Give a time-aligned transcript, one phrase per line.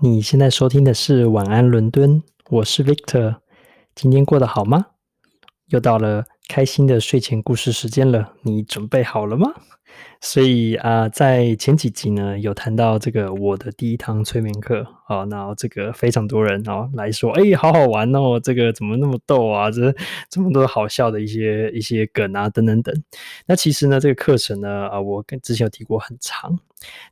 [0.00, 3.38] 你现在收听的是晚安伦敦，我是 Victor。
[3.96, 4.86] 今天过得好吗？
[5.70, 9.52] 又到了开心的睡前故事时间了，你准备好了吗？
[10.20, 19.70] 所以啊、在前几集呢，有谈到这个我的第一堂催眠课啊，然后这个非常多人啊来说，哎，好好玩哦，这个怎么那么逗啊？
[19.72, 19.92] 这
[20.30, 22.94] 这么多好笑的一些一些梗啊，等等等。
[23.46, 26.58] 那其实呢，这个课程呢，啊，我跟之前有提过很长，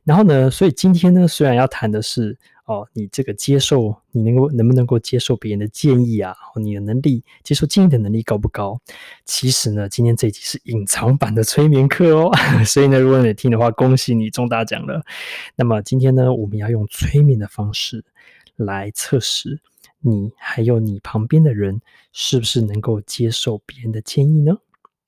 [0.03, 2.37] 然后呢，所以今天呢，虽然要谈的是。
[2.67, 6.35] 哦，你这个接受，你能够能不能够接受别人的建议啊？
[6.57, 8.77] 你的能力接受建议的能力高不高？
[9.23, 12.29] 其实呢，今天这一集是隐藏版的催眠课哦，
[12.67, 15.01] 所以呢，如果你听的话，恭喜你中大奖了。
[15.55, 18.03] 那么今天呢，我们要用催眠的方式是
[18.55, 19.61] 来测试
[19.99, 24.57] 你还有你旁边的人是不是能够接受别人的建议呢？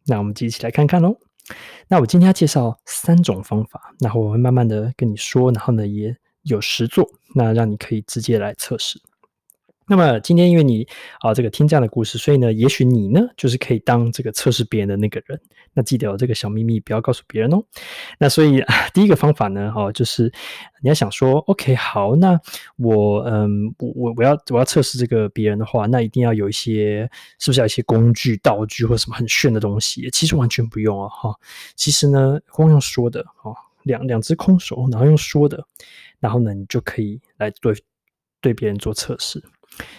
[0.06, 1.18] 那我们就一起来看看喽。
[1.88, 6.18] 那我今天要介绍三种方法，然后我会慢慢的跟你说，然后呢也。
[6.44, 9.00] 有实做，那让你可以直接来测试。
[9.90, 10.88] 那么今天因为你
[11.20, 15.42] 啊这个听这样的故事，所以呢，也许你呢就是可以当这个测试别人的那个人。
[15.74, 17.64] 那记得有这个小秘密，不要告诉别人哦。
[18.20, 20.32] 那所以 第一个方法呢，哦，就是
[20.82, 22.40] 你要想说，OK，好，那
[22.78, 30.10] 我嗯，我我我要我要测试这个别人的话，那一定要有一些是不是要一些工具道具或什么很炫的东西？
[30.12, 31.36] 其实完全不用哦，哈。
[31.76, 35.66] 其实呢，光用说的哦，两两只空手，然后用说的。
[36.20, 37.74] 然后呢，你就可以来对
[38.42, 39.42] 对别人做测试。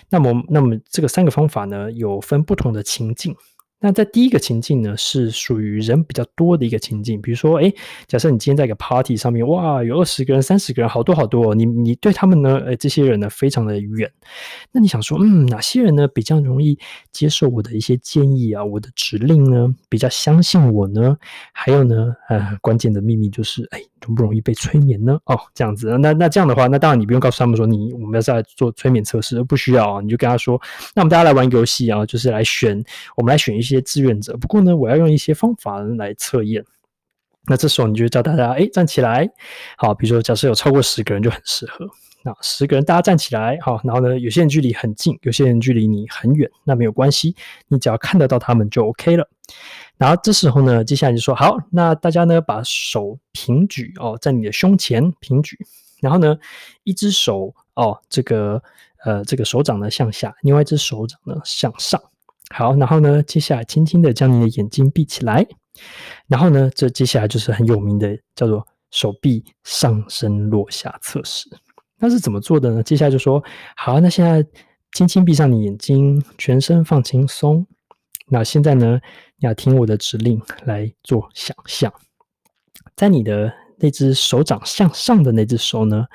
[0.09, 3.35] 那么，那么这个三个方法呢，有分不同的情境。
[3.83, 7.19] 那在第一个情境呢，是属于人比较多的一个情境。
[7.23, 7.75] 比如说，诶，
[8.07, 11.55] 假设你今天在一个 party 上面，哇，有二十个人、三十个人，好多好多。
[11.55, 14.13] 你你对他们呢，诶，这些人呢，非常的远。
[14.71, 16.79] 那你想说，嗯，哪些人呢比较容易
[17.11, 21.17] 接受我的一些建议啊，我的指令呢，比较相信我呢？
[21.55, 25.19] 还有呢，呃，关键的秘密就是，诶，容不容易被催眠呢？
[25.25, 25.99] 哦，这样子。
[25.99, 30.01] 那那这样的话，那当然你不用告诉他们说你我们要再做催眠测试，不需要啊。
[30.01, 30.61] 你就跟他说，
[30.95, 32.83] 那我们大家来玩游戏啊，就是来选，
[33.17, 33.81] 我们来选一些。
[33.91, 36.65] 志愿者，不过呢，我要用一些方法来测验。
[37.49, 39.29] 那这时候你就叫大家，哎，站起来。
[39.77, 41.85] 好，比如说，假设有超过十个人就很适合。
[42.23, 47.35] 那十个人大家站起来，好，然后呢，有些人距离很近，有些人距离你很远，那没有关系，
[47.67, 49.29] 你只要看得到他们就 OK 了。
[50.01, 55.59] 然后这时候呢，接下来就说，好，那大家呢把手平举哦，在你的胸前平举，
[56.01, 56.39] 然后呢，
[56.85, 58.63] 一只手哦，这个
[59.05, 62.03] 呃，这个手掌呢向下，另外一只手掌呢向上。
[62.55, 65.47] 好，然后呢，接下来轻轻的将你的眼睛闭起来，
[66.29, 71.47] 然后呢，这接下来就是很有名的叫做手臂上升落下测试。
[71.99, 72.83] 那是怎么做的呢？
[72.83, 73.45] 接下来就说，
[73.77, 74.43] 好，那现在
[74.93, 77.67] 轻轻闭上你眼睛，全身放轻松。
[78.31, 79.01] 那现在呢，
[79.39, 81.93] 你要听我的指令来做想象，
[82.95, 86.07] 在你的那只手掌向上的那只手呢，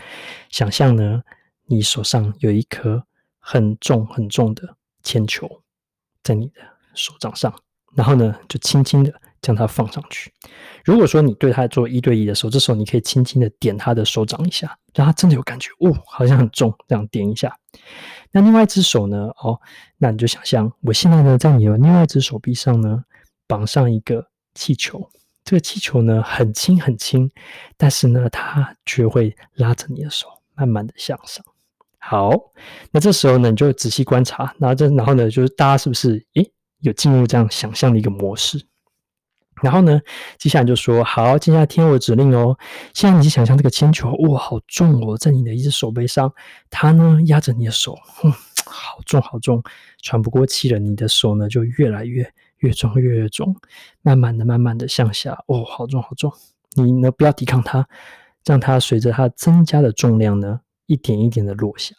[0.50, 1.22] 想象呢，
[1.66, 3.06] 你手上有一颗
[3.38, 5.62] 很重很重的铅球。
[6.24, 6.54] 在你的
[6.94, 7.54] 手掌上，
[7.94, 10.34] 然后呢，就轻轻的将它放上去。
[10.84, 17.56] 如果说你对他做一对一的时候，这时候你可以轻轻的点他的手掌一下，让他真的有感觉，哦，好像很重，这样点一下。
[18.31, 19.30] 那另外一只手呢？
[19.38, 19.59] 哦，
[19.97, 23.03] 那你就想象，我现在呢，在你的另外一只手臂上呢，
[23.47, 25.09] 绑上一个气球。
[25.44, 27.31] 这个气球呢，很轻很轻，
[27.78, 31.46] 但是呢，它却会拉着你的手，慢慢的向上。
[32.00, 32.31] 好，
[32.91, 38.66] 那这时候呢，你就仔细观察，然后这，然后呢，就是大家是不是，诶，有进入这样想象的一个模式？
[39.62, 40.02] 然后呢，
[40.38, 42.58] 接下来就说，好，接下来听我指令哦。
[42.94, 46.34] 现在你想象这个铅球，哇，好重哦，在你的一只手背上，
[46.70, 48.32] 它呢压着你的手，嗯，
[48.66, 49.64] 好重好重，
[50.02, 50.80] 喘不过气了。
[50.80, 53.56] 你的手呢就越来越越重越越重，
[54.02, 56.32] 慢慢的慢慢的向下，哦，好重好重。
[56.76, 57.88] 你呢不要抵抗它，
[58.46, 60.62] 让它随着它增加的重量呢。
[60.88, 61.96] 一点一点的落下，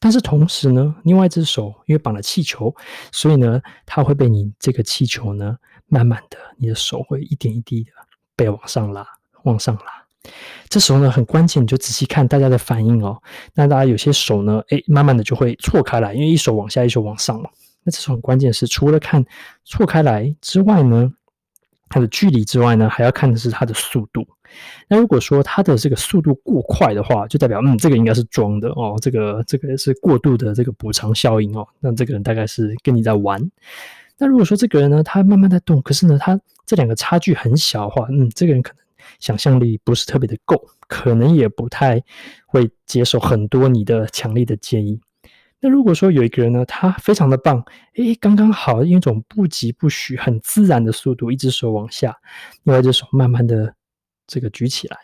[0.00, 2.74] 但是同时呢，另外一只手因为绑了气球，
[3.12, 7.90] 所以呢，它会被你这个气球呢，慢慢的，你的手会一点一滴的
[8.34, 9.06] 被往上拉，
[9.44, 10.30] 往上拉。
[10.68, 13.22] 这时候呢，很关键，你就仔细看大家的反应哦。
[13.52, 17.50] 那大家有些手呢，诶，慢慢的就会错开来，因为一手往下，一手往上嘛。
[17.82, 19.24] 那这时候很关键是，除了看
[19.64, 21.12] 错开来之外呢，
[21.90, 24.26] 它的距离之外呢，还要看的是它的速度。
[24.88, 31.68] 那如果说它的这个速度过快的话，就代表嗯，这个应该是装的哦，这个这个是过度的这个补偿效应哦。
[31.80, 33.38] 那这个人大概是跟你在玩。
[34.18, 38.78] 那如果说这个人呢，他慢慢在动，可是呢，他这两个差距很小的话，嗯，这个人可能
[39.18, 40.56] 想象力不是特别的够，
[40.86, 42.02] 可能也不太
[42.46, 45.00] 会接受很多你的强烈的建议。
[45.60, 47.64] 那如果说有一个人呢，他非常的棒，
[47.96, 52.14] 诶，刚刚好，用一种不疾不徐、很自然的速度，一只手往下，
[52.64, 53.74] 另外一只手慢慢的
[54.26, 54.96] 这个举起来。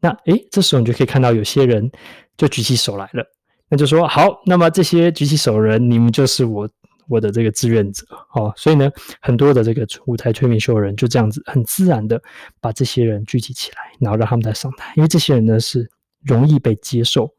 [0.00, 1.90] 那诶，这时候你就可以看到有些人
[2.36, 3.24] 就举起手来了。
[3.68, 6.68] 那就说好，那么这些举起手的人，你们就是我
[7.10, 8.50] 我的这个志愿者哦。
[8.56, 8.90] 所以呢，
[9.20, 12.18] 很多的这个舞台催眠秀人就这样子很自然的
[12.60, 15.86] 把这些人聚集起来，然后让他们再上台，因为这些人呢是
[16.22, 17.30] 容易被接受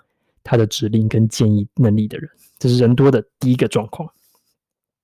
[0.44, 2.30] 他的指令跟建议能力的人，
[2.60, 4.08] 这是人多的第一个状况。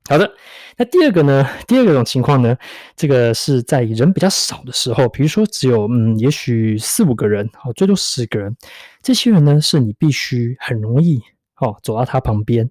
[0.10, 0.32] 好的，
[0.78, 1.46] 那第二个呢？
[1.68, 2.58] 第二个种情况呢，
[2.96, 8.56] 这个是在人比较少的时候，比如说只有嗯，也许四五个人，好，最多十个人，
[9.04, 11.20] 这些人呢，是你必须很容易
[11.58, 12.66] 哦走到他旁边，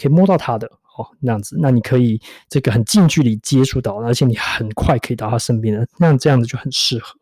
[0.00, 7.14] 可以摸到他的哦那样子，那你可以这个很近距离接触到，而且你很快可以到他身边的，那这样子就很适合。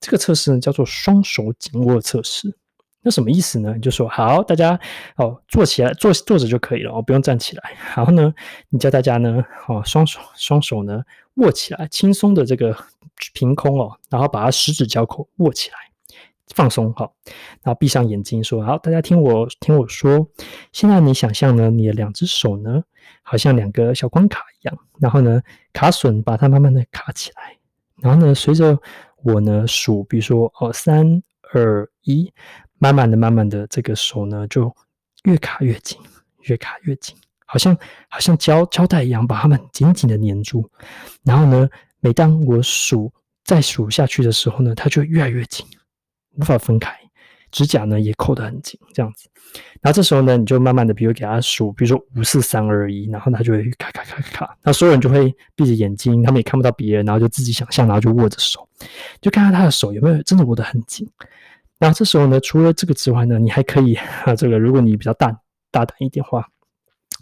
[0.00, 2.56] 这个测试呢叫做双手紧握测试。
[3.02, 3.72] 那什么意思呢？
[3.72, 4.76] 你就说好，大家
[5.16, 7.76] 哦，坐起来，坐坐着就可以了哦，不用站起来。
[7.96, 8.34] 然后呢，
[8.68, 11.00] 你叫大家呢，哦，双手双手呢
[11.34, 12.76] 握起来，轻松的这个
[13.32, 15.76] 凭空哦，然后把它十指交扣握起来，
[16.54, 17.14] 放松好，
[17.62, 20.26] 然后闭上眼睛说好，大家听我听我说，
[20.72, 22.82] 现在你想象呢，你的两只手呢，
[23.22, 27.56] 好像两个小关卡一样，然后呢，卡榫把它慢慢的卡起来，
[28.00, 28.78] 然后呢，随着
[29.22, 31.22] 我呢数，比如说哦，三
[31.52, 32.32] 二一。
[32.78, 34.70] 慢慢的、慢慢的，这个手呢就
[35.24, 35.98] 越卡越紧，
[36.42, 37.16] 越卡越紧，
[37.46, 37.74] 好像
[38.06, 40.70] 好像胶胶带一样，把它们紧紧的粘住。
[41.24, 41.66] 然后呢，
[42.00, 43.10] 每当我数
[43.44, 45.64] 再数下去的时候呢，它就越来越紧，
[46.36, 46.92] 无法分开。
[47.52, 49.28] 指甲呢也扣得很紧，这样子。
[49.80, 54.56] 然后这时候呢，你就慢慢的，比如给他数，比如说五四三二一，然后他就会咔咔咔咔。
[54.62, 58.68] 那所有人就会闭着眼睛，他们也看不到别人，然后就自己想象，然后就握着手，
[59.22, 61.08] 就看看他的手有没有真的握得很紧。
[61.78, 65.28] 那这时候呢，除了这个之外呢，你还可以啊， 这个如果你比较大
[65.70, 66.46] 大胆一点话，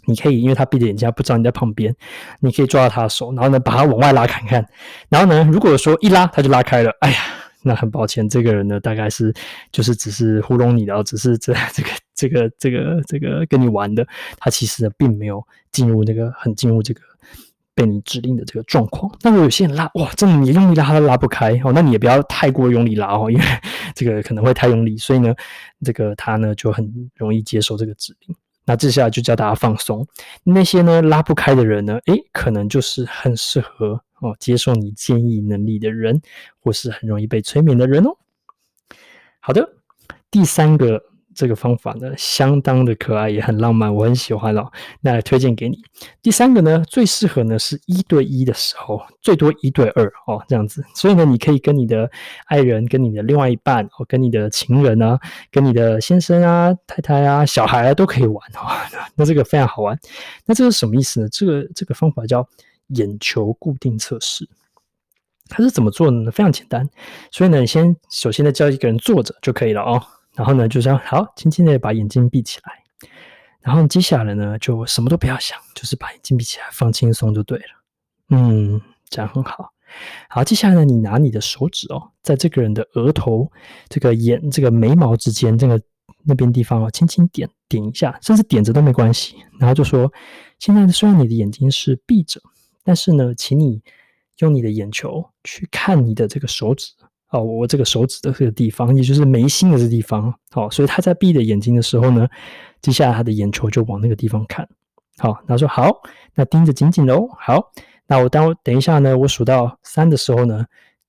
[0.05, 1.95] 你可以，因为他闭着眼睛，他不知道你在旁边，
[2.39, 4.67] 你可以抓到他的手，然后呢，把他往外拉看看。
[5.07, 7.17] 然后呢，如果说一拉他就拉开了，哎呀，
[7.65, 9.33] 那很抱歉，这个人呢，大概是
[9.71, 14.07] 就是只是糊弄你的，只是这这个这个这个这个跟你玩的，
[14.37, 17.01] 他其实呢并没有进入那个很进入这个。
[17.77, 23.43] 被你指令的这个状况，那如果有些人拉，哇，这么你用力拉他都拉不开哦，那你也不要太过用力拉哦，因为
[23.93, 25.35] 这个可能会太用力，所以呢，
[25.83, 28.35] 这个他呢就很容易接受这个指令。
[28.65, 30.05] 那接下来就教大家放松，
[30.43, 36.21] 那些呢拉不开的人呢，诶，可能就是很适合哦接受你建议能力的人，
[36.59, 38.17] 或是很容易被催眠的人哦。
[39.39, 39.69] 好的，
[40.29, 41.14] 第三个。
[41.35, 44.71] 这个方法呢，相当的可爱，也很浪漫，我很喜欢哦。
[45.01, 45.77] 那推荐给你。
[46.21, 50.83] 第三个呢，最适合呢是一对一的时候，最多一对二哦，这样子。
[50.95, 52.09] 所以呢，你可以跟你的
[52.45, 55.19] 爱人、跟你的另外一半、哦，跟你的情人啊、
[55.51, 58.71] 跟你的先生啊、太太啊、小孩啊都可以玩哦。
[59.15, 59.99] 那这个非常好玩。
[60.45, 61.27] 那这个什么意思呢？
[61.29, 62.47] 这个这个方法叫
[62.87, 64.47] 眼球固定测试。
[65.47, 66.31] 它是怎么做的呢？
[66.31, 66.89] 非常简单。
[67.29, 70.01] 所以呢，你先首先呢叫一个人坐着就可以了哦。
[70.35, 73.09] 然后呢，就这样好，轻轻的把眼睛闭起来。
[73.61, 77.65] 然后接下来呢，就什么都不要想，就是把眼睛闭起来，放轻松就对了。
[78.29, 78.79] 嗯，
[79.09, 79.71] 这样很好。
[80.29, 83.51] 好，接下来呢，你拿你的手指哦，在这个人的额头、
[83.87, 85.81] 这个眼、这个眉毛之间，这个
[86.23, 89.37] 那边地方哦，轻轻点点一下，甚至点着都没关系。
[89.59, 90.11] 然后就说：
[90.59, 92.41] 现在虽然你的眼睛是闭着，
[92.83, 93.81] 但是呢，请你
[94.39, 96.91] 用你的眼球去看你的这个手指。
[97.29, 102.27] 哦，我这个手指的这个地方，也就是眉心的这个地方，好，所以他在闭着眼睛的时候呢，
[102.81, 104.67] 接下来他的眼球就往那个地方看，
[105.17, 105.91] 好，他说好，
[106.33, 107.71] 那盯着紧紧的哦，好，
[108.07, 110.65] 那我当我等一下呢，我数到三的时候呢，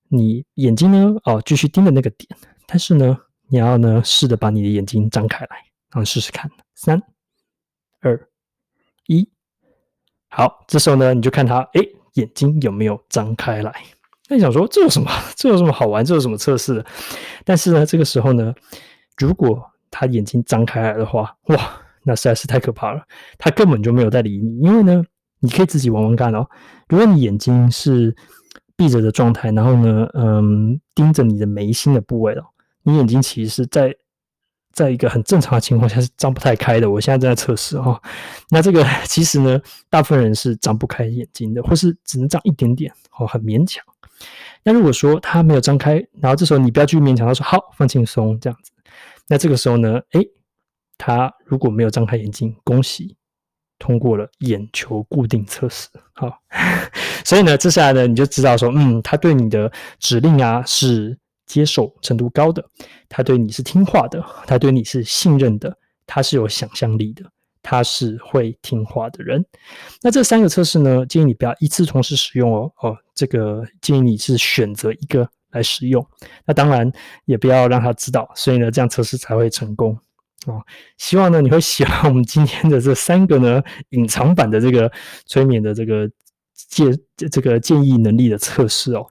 [0.08, 2.28] 你眼睛呢，哦，继续盯着那个点，
[2.66, 3.16] 但是呢，
[3.48, 5.56] 你要呢试着把你的眼睛张开来，
[5.90, 7.00] 然后试试看，三、
[8.00, 8.28] 二、
[9.06, 9.28] 一，
[10.28, 13.72] 好，这时候呢，你就看他，诶，眼睛有没有张开来。
[14.28, 15.10] 那你想说，这有什么？
[15.36, 16.04] 这有什么好玩？
[16.04, 16.84] 这有什么测试的？
[17.44, 18.52] 但是呢，这个时候呢，
[19.18, 23.02] 如果他眼睛张开来的话，哇，那实在是太可怕了。
[23.38, 25.02] 他根本就没有在理你，因为呢，
[25.40, 26.46] 你可以自己玩玩看哦。
[26.88, 28.14] 如果你眼睛是
[28.76, 32.44] 闭着的状态，然后呢，嗯，盯着你的眉心的部位哦，
[32.82, 33.94] 你眼睛其实是在
[34.72, 36.90] 在一个很正常的情况下是张不太开的。
[36.90, 38.00] 我现在正在测试哦。
[38.50, 43.82] 那这个 其实呢，大部分人是张不开眼睛的，或是只能张一点点哦，很勉强。
[44.62, 48.72] 那如果说他没有张开，然后这时候你不要去勉强他说好，放轻松这样子。
[49.28, 50.20] 那这个时候呢，诶，
[50.98, 53.16] 他如果没有张开眼睛，恭喜
[53.78, 55.88] 通过了眼球固定测试。
[56.14, 56.32] 好，
[57.24, 62.64] 所以呢，接下来呢，你就知道说，嗯，他对你的指令啊是接受程度高的，
[63.08, 67.24] 他对你是听话的，他对你是信任的，他是有想象力的。
[67.68, 69.44] 他是会听话的人。
[70.00, 72.70] 那这三个测试呢，建议你不要一次同时使用哦。
[72.80, 76.06] 哦，这个建议你是选择一个来使用。
[76.44, 76.90] 那当然
[77.24, 79.98] 也不要让他知道，所以呢，这样测试才会成功。
[80.46, 80.62] 哦。
[80.96, 84.90] 希望呢你会喜欢我们今天的这三个呢隐藏版的这个
[85.26, 86.08] 催眠的这个
[86.68, 86.98] 建
[87.30, 89.06] 这个建议能力的测试哦。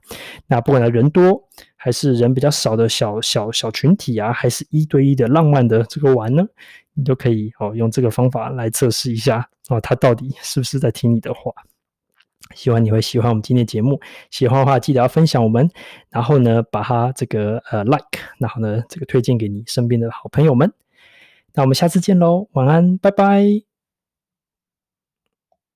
[0.46, 6.44] 那不管他人多还是人比较少的小小小群体啊，还是一对一的浪漫的这个玩呢，
[6.94, 11.52] 你都可以哦用这个方法来测试一下哦，他到底是不是在听你的话。
[12.54, 14.00] 希望你会喜欢我们今天的节目，
[14.30, 15.68] 喜欢的话记得要分享我们，
[16.10, 20.72] 然后呢把它这个呃 like，然后呢这个推荐给你身边的好朋友们。
[21.54, 23.75] 那我们下次见喽，晚安，拜拜。